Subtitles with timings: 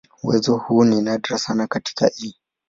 [0.23, 2.33] Uwezo huu ni nadra sana katika "E.